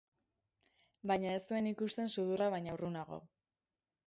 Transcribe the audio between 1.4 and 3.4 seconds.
zuen ikusten sudurra baino urrunago.